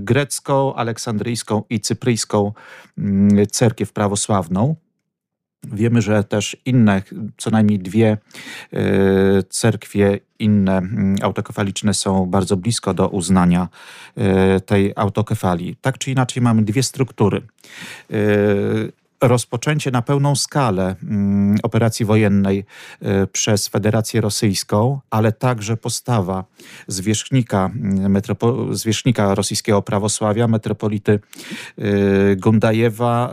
[0.00, 2.52] grecką, aleksandryjską i cypryjską
[2.98, 4.76] mm, cerkiew prawosławną.
[5.72, 7.02] Wiemy, że też inne,
[7.36, 8.18] co najmniej dwie
[8.72, 13.68] e, cerkwie, inne mm, autokefaliczne są bardzo blisko do uznania
[14.16, 15.76] e, tej autokefalii.
[15.80, 17.42] Tak czy inaczej mamy dwie struktury
[18.10, 18.16] e,
[19.20, 22.64] rozpoczęcie na pełną skalę mm, operacji wojennej
[23.02, 26.44] y, przez Federację Rosyjską, ale także postawa
[26.86, 28.22] zwierzchnika, mm,
[28.70, 31.20] zwierzchnika rosyjskiego prawosławia, metropolity
[31.78, 33.32] y, Gundajewa,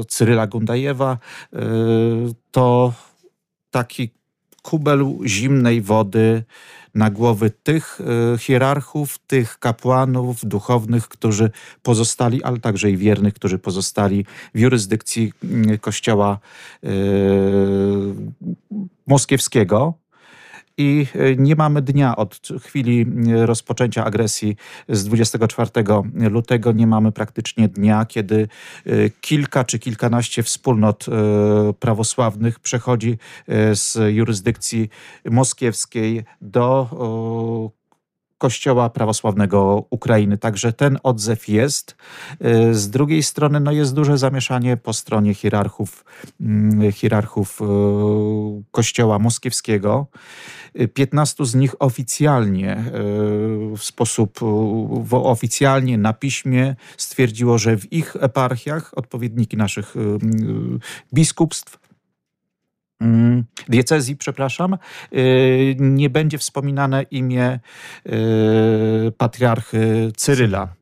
[0.00, 1.18] y, Cyryla Gundajewa,
[2.50, 2.92] to
[3.70, 4.10] taki
[4.62, 6.44] kubel zimnej wody
[6.94, 8.00] na głowy tych
[8.34, 11.50] e, hierarchów, tych kapłanów duchownych, którzy
[11.82, 16.38] pozostali, ale także i wiernych, którzy pozostali w jurysdykcji mm, kościoła
[16.84, 16.88] e,
[19.06, 20.01] moskiewskiego
[20.82, 24.56] i e, nie mamy dnia od chwili e, rozpoczęcia agresji
[24.88, 25.70] z 24
[26.30, 28.48] lutego, nie mamy praktycznie dnia, kiedy
[28.86, 28.90] e,
[29.20, 31.06] kilka czy kilkanaście wspólnot
[31.80, 33.18] prawosławnych przechodzi
[33.74, 34.88] z jurysdykcji
[35.24, 37.72] moskiewskiej do
[38.42, 40.38] Kościoła Prawosławnego Ukrainy.
[40.38, 41.96] Także ten odzew jest.
[42.72, 46.04] Z drugiej strony no jest duże zamieszanie po stronie hierarchów,
[46.40, 47.60] mm, hierarchów
[48.70, 50.06] Kościoła Moskiewskiego.
[50.94, 52.84] 15 z nich oficjalnie,
[53.76, 54.40] w sposób
[55.10, 59.94] oficjalnie na piśmie stwierdziło, że w ich eparchiach, odpowiedniki naszych
[61.14, 61.81] biskupstw,
[63.68, 64.78] diecezji, przepraszam, e,
[65.78, 67.60] nie będzie wspominane imię
[69.18, 70.74] patriarchy Cyryla.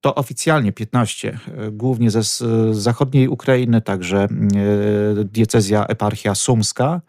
[0.00, 2.22] To oficjalnie 15, e, głównie ze
[2.74, 4.28] zachodniej Ukrainy, także
[5.24, 7.00] diecezja eparchia sumska,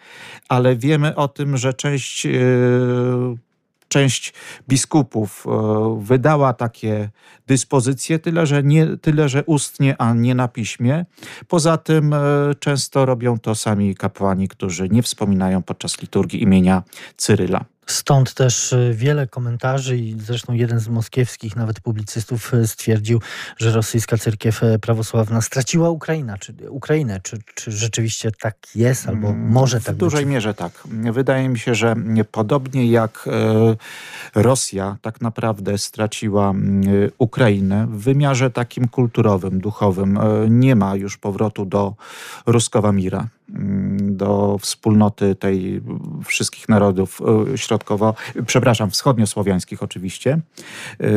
[0.50, 2.28] ale wiemy o tym, że część
[3.90, 4.34] część
[4.68, 5.46] biskupów
[6.00, 7.10] wydała takie
[7.48, 11.06] dyspozycje, tyle że, nie, tyle że ustnie, a nie na piśmie.
[11.48, 12.16] Poza tym
[12.60, 16.84] często robią to sami kapłani, którzy nie wspominają podczas liturgii imienia
[17.18, 17.66] Cyryla.
[17.92, 23.22] Stąd też y, wiele komentarzy i zresztą jeden z moskiewskich nawet publicystów y, stwierdził,
[23.58, 27.20] że rosyjska cerkiew y, prawosławna straciła Ukraina, czy, Ukrainę.
[27.24, 29.96] Czy, czy rzeczywiście tak jest albo mm, może tak być?
[29.96, 30.32] W dużej być?
[30.32, 30.72] mierze tak.
[31.12, 31.96] Wydaje mi się, że
[32.32, 33.30] podobnie jak
[34.36, 36.54] Rosja tak naprawdę straciła
[37.18, 41.96] Ukrainę w wymiarze takim kulturowym, duchowym, nie ma już powrotu do
[42.46, 43.28] Ruskowa Mira.
[43.56, 45.82] Mm, do wspólnoty tej
[46.26, 47.22] wszystkich narodów
[47.54, 48.14] e, środkowo,
[48.46, 50.40] przepraszam, wschodniosłowiańskich oczywiście.
[51.02, 51.10] E,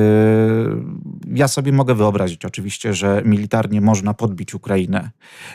[1.34, 5.10] ja sobie mogę wyobrazić oczywiście, że militarnie można podbić Ukrainę,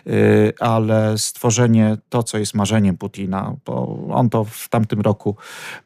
[0.07, 0.11] e,
[0.59, 5.35] ale stworzenie to, co jest marzeniem Putina, bo on to w tamtym roku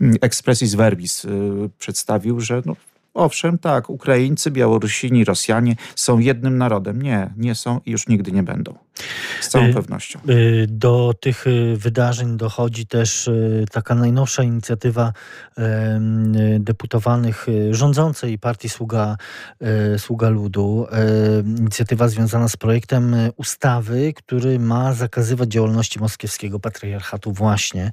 [0.02, 1.28] mm, expressis verbis
[1.80, 2.76] przedstawił, że no,
[3.14, 7.02] Owszem, tak, Ukraińcy, Białorusini, Rosjanie są jednym narodem.
[7.02, 8.74] Nie, nie są i już nigdy nie będą.
[9.42, 10.20] Z całą y, pewnością.
[10.30, 13.30] Y, do tych y, wydarzeń dochodzi też
[13.72, 15.14] taka najnowsza inicjatywa
[16.60, 19.18] deputowanych rządzącej partii Sługa,
[19.98, 20.88] Sługa Ludu.
[21.58, 27.92] Inicjatywa związana z projektem ustawy, który ma zakazywać działalności moskiewskiego patriarchatu właśnie.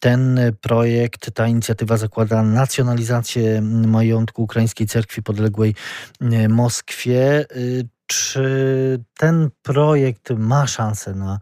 [0.00, 5.74] Ten projekt, ta inicjatywa zakłada nacjonalizację majątku ukraińskiej cerkwi podległej
[6.48, 7.46] Moskwie.
[8.06, 11.38] Czy ten projekt ma szansę na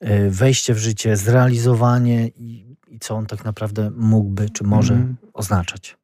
[0.00, 5.16] e, wejście w życie, zrealizowanie i, i co on tak naprawdę mógłby, czy może mm.
[5.32, 5.96] oznaczać?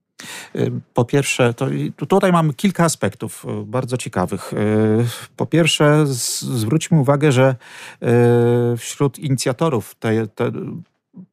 [0.55, 0.59] E,
[0.95, 1.67] po pierwsze, to
[2.09, 4.53] tutaj mamy kilka aspektów e, bardzo ciekawych.
[5.37, 7.57] Po pierwsze, zwróćmy uwagę, że
[8.79, 10.53] wśród inicjatorów te, te,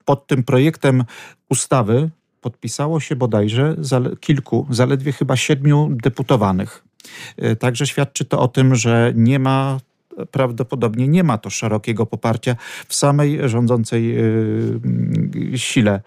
[0.05, 1.03] pod tym projektem
[1.49, 2.09] ustawy
[2.41, 3.75] podpisało się bodajże
[4.19, 6.83] kilku, zaledwie chyba siedmiu deputowanych.
[7.37, 9.79] E, także świadczy to o tym, że nie ma
[10.31, 12.55] prawdopodobnie nie ma to szerokiego poparcia
[12.87, 14.23] w samej rządzącej e,
[15.57, 16.01] sile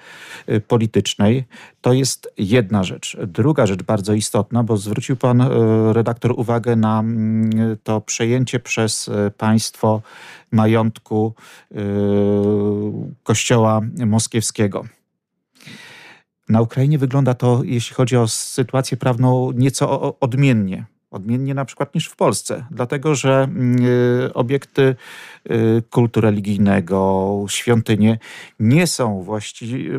[0.46, 1.44] e, politycznej.
[1.80, 3.16] To jest jedna rzecz.
[3.26, 5.42] Druga rzecz bardzo istotna, bo zwrócił pan
[5.92, 7.04] redaktor uwagę na
[7.82, 10.02] to przejęcie przez państwo
[10.50, 11.34] majątku
[13.22, 14.84] kościoła moskiewskiego.
[16.48, 20.84] Na Ukrainie wygląda to, jeśli chodzi o sytuację prawną, nieco odmiennie.
[21.14, 23.48] Odmiennie na przykład niż w Polsce, dlatego że
[24.28, 24.96] y, obiekty
[25.50, 28.18] y, kultu religijnego, świątynie
[28.60, 29.90] nie są właści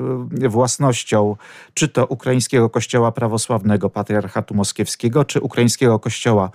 [0.43, 1.35] y, własnością
[1.73, 6.49] czy to ukraińskiego kościoła prawosławnego patriarchatu moskiewskiego, czy ukraińskiego kościoła,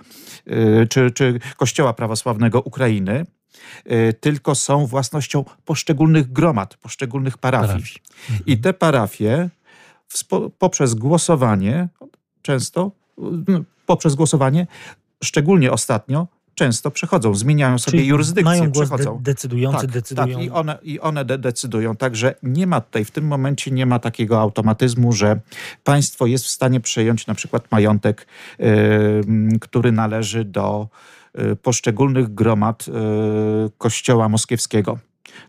[0.89, 3.25] czy, czy kościoła prawosławnego Ukrainy,
[4.19, 7.67] tylko są własnością poszczególnych gromad, poszczególnych parafii.
[7.67, 7.99] parafii.
[8.45, 9.49] I te parafie
[10.59, 11.87] poprzez głosowanie,
[12.41, 13.00] często
[13.85, 14.67] poprzez głosowanie,
[15.23, 18.59] szczególnie ostatnio, często przechodzą, zmieniają sobie Czyli jurysdykcję.
[18.59, 19.17] Mają głos przechodzą.
[19.17, 20.37] De decydujący, tak, decydują.
[20.37, 21.95] Tak, i one, i one de decydują.
[21.95, 25.39] Także nie ma tutaj, w tym momencie nie ma takiego automatyzmu, że
[25.83, 28.27] państwo jest w stanie przejąć na przykład majątek,
[28.59, 28.69] yy,
[29.61, 30.87] który należy do
[31.35, 32.93] yy, poszczególnych gromad yy,
[33.77, 34.97] kościoła moskiewskiego.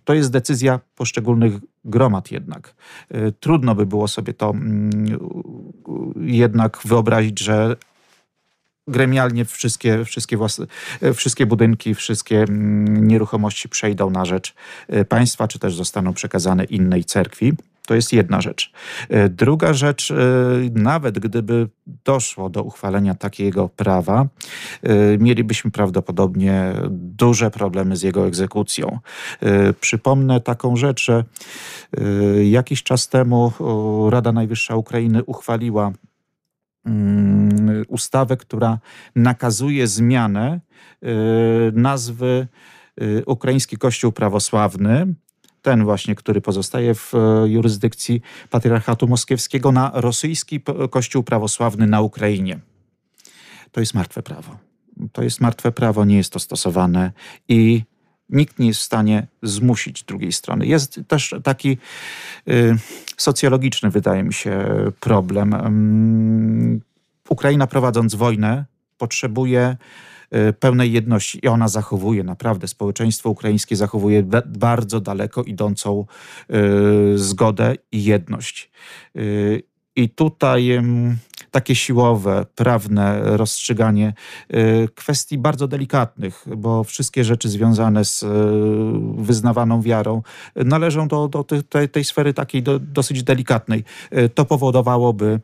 [0.05, 1.53] To jest decyzja poszczególnych
[1.85, 2.75] gromad jednak.
[3.15, 4.91] Y, trudno by było sobie to mm,
[6.17, 7.77] jednak wyobrazić, że
[8.89, 10.67] gremialnie wszystkie, wszystkie, własne,
[11.15, 14.55] wszystkie budynki, wszystkie mm, nieruchomości przejdą na rzecz
[14.93, 17.53] y, państwa, czy też zostaną przekazane innej cerkwi.
[17.87, 18.73] To jest jedna rzecz.
[19.09, 20.15] E, druga rzecz, e,
[20.75, 21.69] nawet gdyby
[22.05, 24.27] doszło do uchwalenia takiego prawa,
[24.83, 28.99] e, mielibyśmy prawdopodobnie duże problemy z jego egzekucją.
[29.81, 31.25] Przypomnę taką rzecz, że
[32.45, 33.53] jakiś czas temu
[34.11, 35.93] Rada Najwyższa Ukrainy uchwaliła
[36.87, 38.79] mm, ustawę, która
[39.17, 40.61] nakazuje zmianę
[41.73, 42.47] nazwy
[43.27, 45.15] Ukraiński Kościół Prawosławny
[45.63, 48.21] ten właśnie, który pozostaje w e, jurysdykcji
[48.51, 52.59] patriarchatu moskiewskiego, na rosyjski kościół prawosławny na Ukrainie.
[53.73, 54.57] To jest martwe prawo.
[55.13, 57.13] To jest martwe prawo, nie jest to stosowane
[57.49, 57.83] i
[58.29, 60.67] nikt nie jest w stanie zmusić drugiej strony.
[60.67, 61.79] Jest też taki
[62.49, 62.77] y,
[63.17, 64.67] socjologiczny, wydaje mi się,
[65.01, 65.53] problem.
[65.53, 66.81] Um,
[67.29, 68.65] Ukraina prowadząc wojnę
[68.99, 69.77] potrzebuje
[70.61, 76.07] pełnej jedności i ona zachowuje naprawdę, społeczeństwo ukraińskie zachowuje bardzo daleko idącą
[77.15, 78.71] y, zgodę i jedność.
[79.17, 79.63] Y,
[79.97, 80.83] I tutaj
[81.51, 84.15] takie siłowe, prawne rozstrzyganie
[84.95, 88.25] kwestii bardzo delikatnych, bo wszystkie rzeczy związane z
[89.17, 90.23] wyznawaną wiarą
[90.57, 93.85] należą do, do tej, tej sfery takiej do, dosyć delikatnej.
[94.35, 95.41] To powodowałoby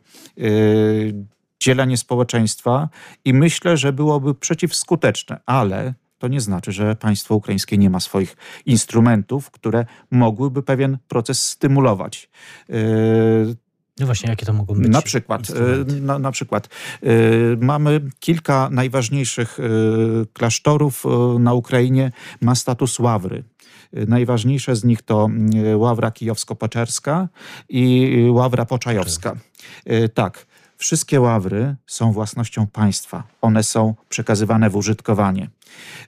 [1.59, 2.89] dzielenie społeczeństwa
[3.25, 8.37] i myślę, że byłoby przeciwskuteczne, ale to nie znaczy, że państwo ukraińskie nie ma swoich
[8.65, 12.29] instrumentów, które mogłyby pewien proces stymulować.
[13.99, 14.89] No właśnie, jakie to mogą być?
[14.89, 15.51] Na przykład,
[16.01, 16.69] na, na, przykład
[17.01, 23.43] yy, mamy kilka najważniejszych yy, klasztorów yy, na Ukrainie, ma status ławry.
[23.93, 25.29] Najważniejsze z nich to
[25.75, 27.27] Ławra Kijowsko-Poczerska
[27.69, 29.35] i Ławra Poczajowska.
[30.13, 30.45] Tak.
[30.79, 33.23] Wszystkie ławry są własnością państwa.
[33.41, 35.49] One są przekazywane w użytkowanie.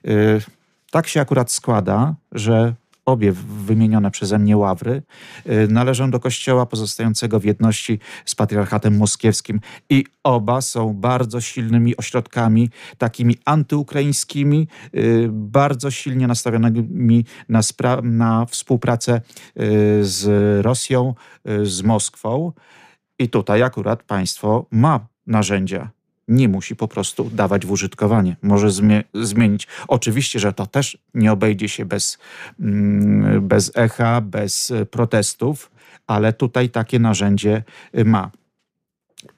[0.08, 0.42] Y,
[0.90, 3.32] tak się akurat składa, że obie
[3.66, 5.02] wymienione przeze mnie ławry
[5.46, 11.96] y, należą do kościoła pozostającego w jedności z patriarchatem moskiewskim i oba są bardzo silnymi
[11.96, 17.60] ośrodkami, takimi antyukraińskimi, y, bardzo silnie nastawionymi na,
[18.02, 19.20] na współpracę
[20.02, 20.26] z
[20.64, 21.14] Rosją,
[21.62, 22.52] z Moskwą.
[23.22, 25.90] I tutaj akurat państwo ma narzędzia
[26.28, 28.36] nie musi po prostu dawać w użytkowanie.
[28.42, 29.66] Może zmie zmienić.
[29.88, 32.18] Oczywiście, że to też nie obejdzie się bez,
[32.60, 35.70] mm, bez echa, bez protestów,
[36.06, 37.62] ale tutaj takie narzędzie
[38.04, 38.30] ma.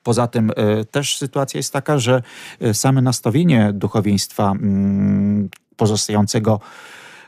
[0.03, 2.23] Poza tym e, też sytuacja jest taka, że
[2.61, 6.61] e, same nastawienie duchowieństwa mm, pozostającego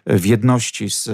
[0.07, 1.13] w jedności z e,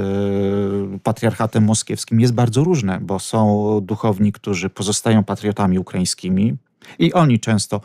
[1.03, 6.57] patriarchatem moskiewskim jest bardzo różne, bo są duchowni, którzy pozostają patriotami ukraińskimi
[6.99, 7.81] i oni często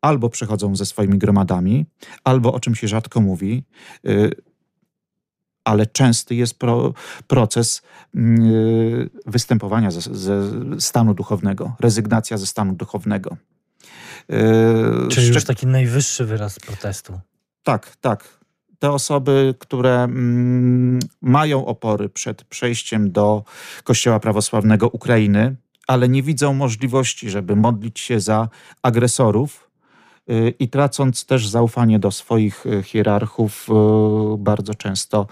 [0.00, 1.86] albo przychodzą ze swoimi gromadami,
[2.24, 3.64] albo o czym się rzadko mówi,
[4.06, 4.30] y,
[5.64, 6.94] ale częsty jest pro,
[7.26, 7.82] proces
[8.14, 10.42] y, występowania ze, ze,
[10.80, 13.36] stanu duchownego, rezygnacja ze stanu duchownego.
[15.10, 17.20] Czyli już taki najwyższy wyraz protestu.
[17.62, 18.39] Tak, tak.
[18.80, 23.44] Te osoby, które mm, mają opory przed przejściem do
[23.84, 28.48] Kościoła Prawosławnego Ukrainy, ale nie widzą możliwości, żeby modlić się za
[28.82, 29.69] agresorów,
[30.58, 35.26] i tracąc też zaufanie do swoich y, hierarchów, y, bardzo często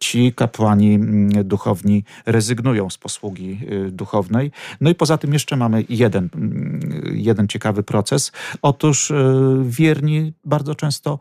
[0.00, 3.60] ci kapłani mm, duchowni rezygnują z posługi
[3.90, 4.50] duchownej.
[4.80, 6.80] No i poza tym jeszcze mamy jeden, mm,
[7.14, 8.32] jeden ciekawy proces.
[8.62, 9.12] Otóż
[9.62, 11.18] wierni bardzo często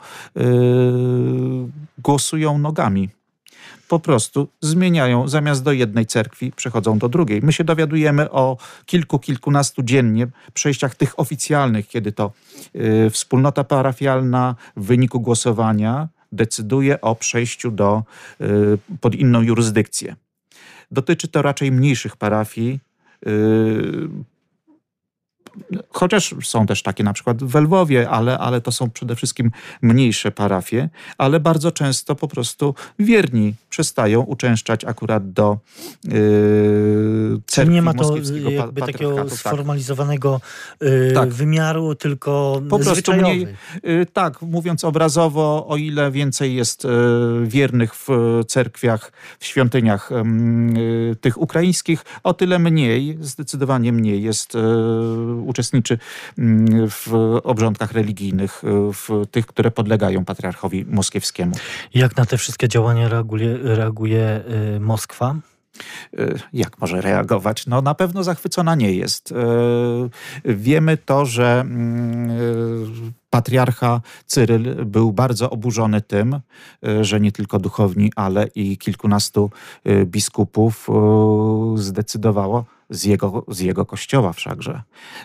[1.97, 3.09] głosują nogami
[3.87, 7.41] po prostu zmieniają, zamiast do jednej cerkwi przechodzą do drugiej.
[7.41, 12.31] My się dowiadujemy o kilku, kilkunastu dziennie przejściach tych oficjalnych, kiedy to
[12.75, 18.03] y, wspólnota parafialna w wyniku głosowania decyduje o przejściu do,
[18.41, 20.15] y, pod inną jurysdykcję.
[20.91, 22.79] Dotyczy to raczej mniejszych parafii,
[23.27, 24.09] y,
[25.89, 30.31] chociaż są też takie na przykład w Lwowie, ale, ale to są przede wszystkim mniejsze
[30.31, 35.57] parafie, ale bardzo często po prostu wierni przestają uczęszczać akurat do
[36.03, 36.11] yy,
[37.47, 38.15] cerkwi nie ma to
[38.49, 39.31] jakby takiego tak.
[39.31, 40.41] sformalizowanego
[40.81, 41.29] yy, tak.
[41.29, 43.47] wymiaru, tylko po prostu mniej,
[43.83, 48.07] yy, Tak, mówiąc obrazowo, o ile więcej jest yy, wiernych w
[48.47, 50.09] cerkwiach, w świątyniach
[50.73, 54.61] yy, tych ukraińskich, o tyle mniej, zdecydowanie mniej jest yy,
[55.45, 55.97] uczestniczy
[56.37, 57.07] mm, w
[57.43, 61.55] obrządkach religijnych, y, w tych, które podlegają patriarchowi moskiewskiemu.
[61.93, 64.43] Jak na te wszystkie działania reaguje, reaguje
[64.75, 65.35] y, Moskwa?
[66.19, 67.67] Y, jak może reagować?
[67.67, 69.33] No na pewno zachwycona nie jest.
[70.45, 76.39] Wiemy to, że mm, patriarcha Cyryl był bardzo oburzony tym,
[77.01, 79.49] że nie tylko duchowni, ale i kilkunastu
[80.05, 80.89] biskupów
[81.75, 84.81] zdecydowało z jego, z jego kościoła wszakże,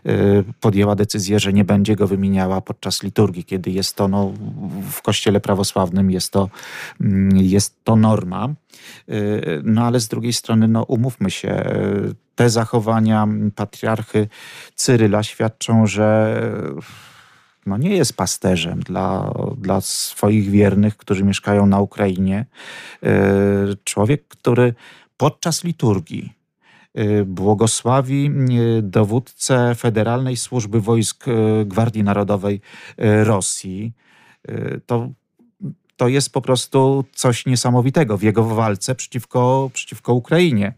[0.07, 4.33] y, podjęła decyzję, że nie będzie go wymieniała podczas liturgii, kiedy jest to no,
[4.91, 6.49] w kościele prawosławnym jest to,
[7.01, 8.49] mm, jest to norma.
[9.09, 14.29] Y, no ale z drugiej strony, no umówmy się, y, te zachowania patriarchy
[14.75, 16.41] Cyryla świadczą, że
[17.67, 22.47] no nie jest pasterzem dla, dla swoich wiernych, którzy mieszkają na Ukrainie.
[23.85, 24.75] Człowiek, który
[25.17, 26.40] podczas liturgii
[27.27, 28.31] błogosławi
[28.79, 31.33] y, dowódcę Federalnej Służby Wojsk y,
[31.67, 32.61] Gwardii Narodowej
[33.25, 33.93] Rosji.
[34.87, 35.09] To,
[35.97, 40.75] to jest po prostu coś niesamowitego w jego walce przeciwko, przeciwko Ukrainie.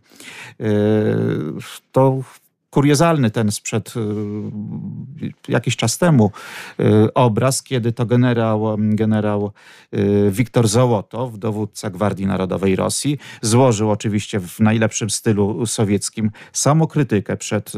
[1.93, 2.23] To
[2.73, 6.31] kuriozalny ten sprzed y, jakiś czas temu
[6.81, 9.53] y, obraz, kiedy to generał, generał
[9.95, 17.73] y, Wiktor Zołotow, dowódca Gwardii Narodowej Rosji, złożył oczywiście w najlepszym stylu sowieckim samokrytykę przed,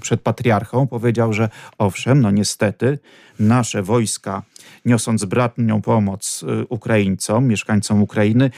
[0.00, 0.86] przed patriarchą.
[0.86, 1.48] Powiedział, że
[1.78, 2.98] owszem, no niestety
[3.38, 4.42] nasze wojska
[4.84, 8.50] niosąc bratnią pomoc Ukraińcom, mieszkańcom Ukrainy,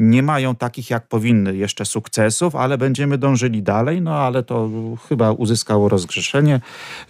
[0.00, 4.70] nie mają takich, jak powinny jeszcze sukcesów, ale będziemy dążyli dalej, no ale to
[5.08, 6.60] chyba uzyskało rozgrzeszenie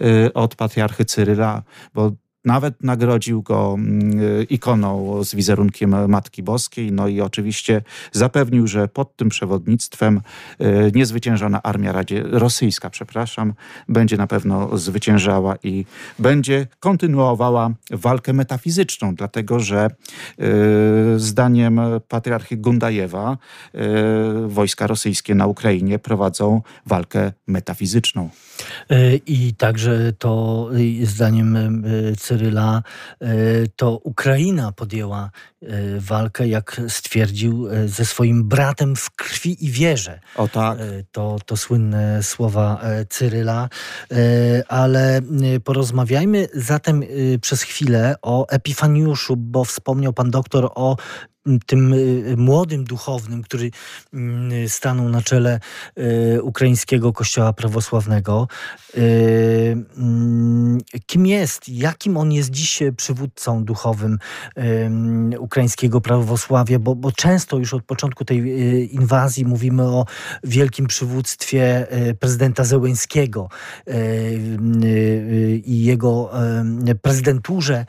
[0.01, 1.63] y, od patriarchy Cyryla,
[1.95, 2.13] bo
[2.45, 9.17] nawet nagrodził go mm, ikoną z wizerunkiem Matki Boskiej, no i oczywiście zapewnił, że pod
[9.17, 10.21] tym przewodnictwem
[10.61, 13.55] y, niezwyciężona armia radzie, rosyjska, przepraszam,
[13.89, 15.85] będzie na pewno zwyciężała i
[16.19, 19.91] będzie kontynuowała walkę metafizyczną, dlatego że
[20.41, 23.37] y, zdaniem patriarchy Gundajewa
[23.75, 23.79] y,
[24.49, 28.31] wojska rosyjskie na Ukrainie prowadzą walkę metafizyczną.
[29.27, 30.69] I także to
[31.03, 31.59] zdaniem
[32.31, 32.83] Cyryla,
[33.21, 33.27] e,
[33.77, 35.31] to Ukraina podjęła
[35.63, 35.67] e,
[36.01, 40.21] walkę, jak stwierdził, e, ze swoim bratem w krwi i wierze.
[40.37, 40.79] O tak.
[41.13, 43.69] To, to słynne słowa Cyryla.
[44.69, 45.21] Ale
[45.65, 47.03] porozmawiajmy zatem
[47.41, 50.97] przez chwilę o Epifaniuszu, bo wspomniał pan doktor o
[51.67, 51.95] tym
[52.37, 53.71] młodym duchownym, który
[54.15, 55.61] mm, stanął na czele
[56.43, 58.49] ukraińskiego kościoła prawosławnego.
[59.97, 64.19] Mm, kim jest, jakim on jest dziś przywódcą duchowym
[65.39, 70.05] ukraińskiego prawosławia, bo, bo często już od początku tej inwazji mówimy o
[70.45, 71.87] wielkim przywództwie
[72.21, 73.49] prezydenta Zełęńskiego
[75.65, 76.31] i jego
[77.03, 77.87] prezydenturze,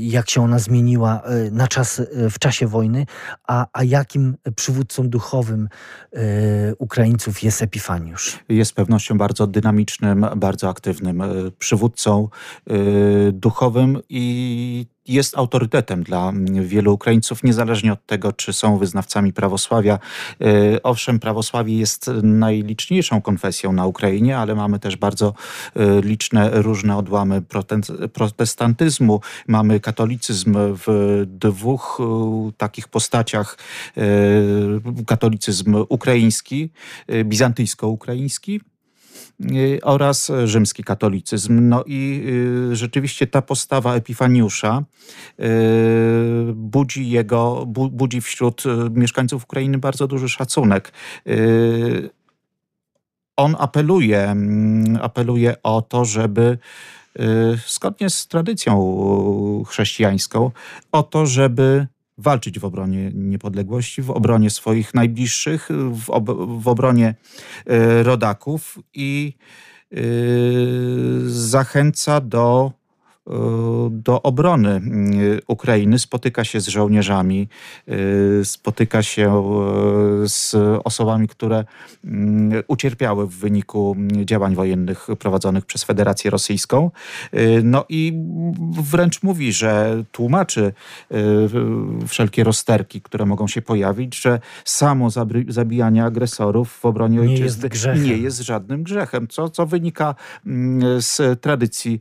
[0.00, 3.06] jak się ona zmieniła na czas, w czasie wojny,
[3.46, 5.68] a, a jakim przywódcą duchowym
[6.78, 8.38] Ukraińców jest Epifaniusz?
[8.48, 11.22] Jest z pewnością bardzo dynamicznym, bardzo aktywnym
[11.58, 12.28] przywódcą
[13.32, 16.32] duchowym i jest autorytetem dla
[16.62, 19.98] wielu Ukraińców, niezależnie od tego, czy są wyznawcami prawosławia.
[20.40, 25.34] E, owszem, prawosławie jest najliczniejszą konfesją na Ukrainie, ale mamy też bardzo
[25.76, 27.42] e, liczne różne odłamy
[28.12, 29.20] protestantyzmu.
[29.46, 33.58] Mamy katolicyzm w dwóch e, takich postaciach.
[35.06, 36.70] Katolicyzm ukraiński,
[37.24, 38.60] bizantyjsko-ukraiński,
[39.82, 41.68] oraz rzymski katolicyzm.
[41.68, 42.24] No i
[42.72, 44.82] y, rzeczywiście ta postawa Epifaniusza
[45.40, 45.44] y,
[46.54, 50.92] budzi jego, budzi wśród mieszkańców Ukrainy bardzo duży szacunek
[53.36, 56.58] on apeluje, mm, apeluje o to, żeby
[57.68, 60.50] zgodnie z tradycją chrześcijańską,
[60.92, 61.86] o to, żeby
[62.18, 67.14] walczyć w obronie niepodległości, w obronie swoich najbliższych, w, ob w obronie
[67.70, 69.34] y, rodaków i
[69.92, 72.81] y, zachęca do E,
[73.90, 77.48] do obrony mm, Ukrainy, spotyka się z żołnierzami,
[77.88, 77.94] e,
[78.44, 79.42] spotyka się
[80.24, 80.54] z
[80.84, 81.64] osobami, które
[82.68, 86.90] ucierpiały w wyniku działań wojennych prowadzonych przez Federację Rosyjską.
[87.62, 88.12] No i
[88.90, 90.72] wręcz mówi, że tłumaczy
[92.08, 95.08] wszelkie rozterki, które mogą się pojawić, że samo
[95.48, 100.14] zabijanie agresorów w obronie nie ojczyzny jest nie jest żadnym grzechem, co, co wynika
[100.46, 102.00] mm, z tradycji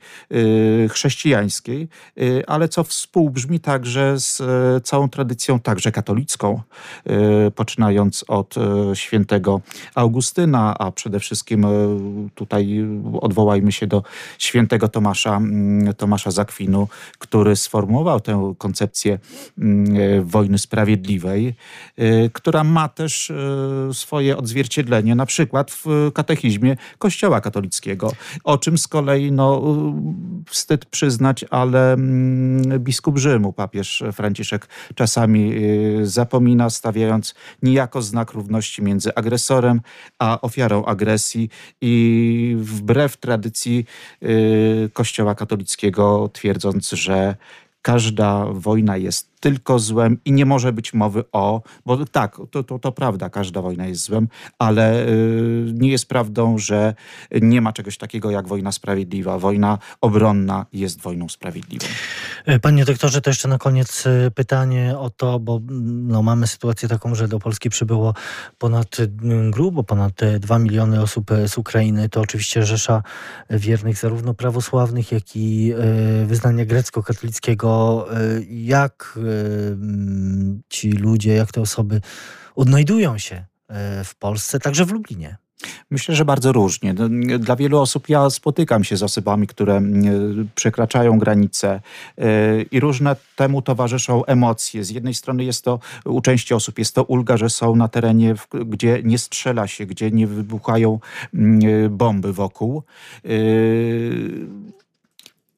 [0.90, 1.88] chrześcijańskiej chrześcijańskiej,
[2.18, 6.62] y, ale co współbrzmi także z e, całą tradycją także katolicką,
[7.48, 9.62] y, poczynając od e, świętego
[9.96, 11.70] Augustyna, a przede wszystkim e,
[12.36, 12.86] tutaj
[13.22, 14.04] odwołajmy się do
[14.38, 15.42] świętego Tomasza,
[15.98, 16.88] Tomasza Zakwinu,
[17.20, 19.20] który sformułował tę koncepcję
[20.22, 21.56] wojny sprawiedliwej,
[22.34, 23.32] która ma też
[23.94, 28.12] swoje odzwierciedlenie na przykład w katechizmie Kościoła katolickiego,
[28.44, 29.62] o czym z kolei no,
[30.46, 38.84] wstyd przyznać, ale mm, biskup Rzymu, papież Franciszek, czasami y, zapomina, stawiając niejako znak równości
[38.84, 39.82] między agresorem
[40.20, 41.50] a ofiarą agresji
[41.82, 43.86] i wbrew tradycji
[44.24, 47.36] y, Kościoła katolickiego, twierdząc, że
[47.82, 52.80] każda wojna jest tylko złem i nie może być mowy o, bo tak, to, to,
[52.80, 54.28] to prawda, każda wojna jest złem,
[54.60, 56.94] ale y, nie jest prawdą, że
[57.42, 59.40] nie ma czegoś takiego jak wojna sprawiedliwa.
[59.40, 61.86] Wojna obronna jest wojną sprawiedliwą.
[62.46, 66.90] E, panie doktorze, to jeszcze na koniec e, pytanie o to, bo no, mamy sytuację
[66.90, 68.14] taką, że do Polski przybyło
[68.58, 68.98] ponad
[69.50, 72.10] grubo, ponad 2 miliony osób z Ukrainy.
[72.10, 73.04] To oczywiście rzesza
[73.50, 78.06] wiernych zarówno prawosławnych, jak i e, wyznania grecko-katolickiego.
[78.50, 79.20] Jak
[80.70, 82.02] ci ludzie, jak te osoby
[82.56, 85.38] odnajdują się e, w Polsce, także w Lublinie?
[85.90, 86.94] Myślę, że bardzo różnie.
[86.94, 87.10] No,
[87.40, 89.82] dla wielu osób ja spotykam się z osobami, które
[90.56, 91.82] przekraczają granice
[92.18, 94.84] e, i różne temu towarzyszą emocje.
[94.84, 98.36] Z jednej strony jest to, u części osób jest to ulga, że są na terenie,
[98.66, 101.00] gdzie nie strzela się, gdzie nie wybuchają
[101.90, 102.84] bomby wokół
[103.26, 103.30] e,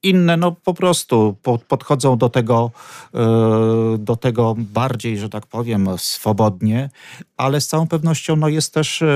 [0.03, 1.35] inne no po prostu
[1.67, 2.71] podchodzą do tego,
[3.13, 6.89] e, do tego bardziej, że tak powiem, swobodnie,
[7.37, 9.07] ale z całą pewnością no jest też e,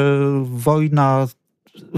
[0.43, 1.27] wojna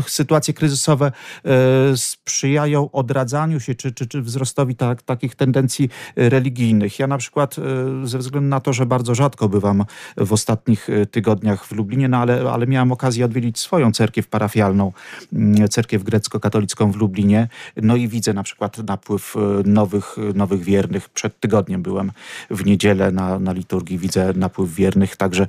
[0.08, 1.12] sytuacje kryzysowe
[1.46, 1.52] e,
[1.98, 7.00] sprzyjają odradzaniu się czy, czy, czy wzrostowi tak, takich tendencji religijnych.
[7.00, 9.86] Ja na przykład e, ze względu na to, że bardzo rzadko bywam
[10.18, 14.92] w ostatnich e, tygodniach w Lublinie, no ale, ale miałem okazję odwiedzić swoją cerkiew parafialną,
[15.34, 21.10] mm, cerkiew grecko-katolicką w Lublinie, no i widzę na przykład napływ nowych, nowych wiernych.
[21.10, 22.12] Przed tygodniem byłem
[22.50, 25.48] w niedzielę na, na liturgii, widzę napływ wiernych, także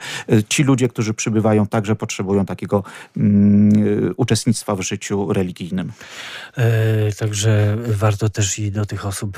[0.49, 2.85] ci ludzie, którzy przybywają, także potrzebują takiego
[3.17, 5.93] um, uczestnictwa w życiu religijnym.
[7.19, 9.37] Także warto też i do tych osób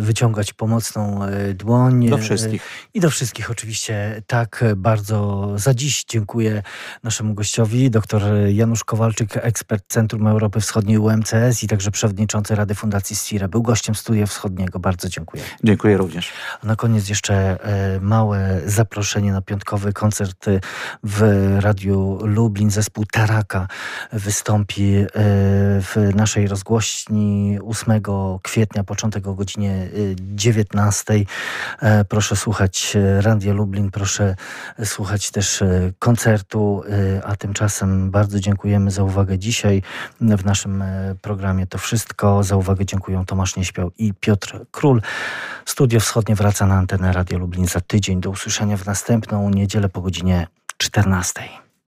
[0.00, 1.20] wyciągać pomocną
[1.54, 2.08] dłoń.
[2.08, 2.62] Do wszystkich.
[2.94, 4.22] I do wszystkich oczywiście.
[4.26, 6.62] Tak, bardzo za dziś dziękuję
[7.02, 13.16] naszemu gościowi, dr Janusz Kowalczyk, ekspert Centrum Europy Wschodniej UMCS i także przewodniczący Rady Fundacji
[13.16, 13.48] STIRE.
[13.48, 14.78] Był gościem Studia Wschodniego.
[14.78, 15.42] Bardzo dziękuję.
[15.64, 16.30] Dziękuję również.
[16.62, 17.58] A na koniec jeszcze
[18.00, 20.46] małe zaproszenie na piątkowy koncert
[21.02, 22.70] w Radiu Lublin.
[22.70, 23.68] Zespół Taraka
[24.22, 25.06] wystąpi e,
[25.80, 28.02] w naszej rozgłośni 8
[28.42, 29.88] kwietnia, początek o godzinie
[30.20, 31.14] 19.
[31.14, 31.24] E,
[31.80, 34.36] e, proszę słuchać Radia Lublin, proszę
[34.84, 35.62] słuchać też
[35.98, 36.82] koncertu,
[37.24, 39.82] a tymczasem bardzo dziękujemy za uwagę dzisiaj
[40.20, 40.84] w naszym
[41.20, 41.66] programie.
[41.66, 42.42] To wszystko.
[42.42, 45.02] Za uwagę dziękuję Tomasz Nieśpiał i Piotr Król.
[45.66, 48.20] Studio Wschodnie wraca na antenę Radio Lublin za tydzień.
[48.20, 50.46] Do usłyszenia w następną niedzielę po godzinie
[50.76, 51.61] 14.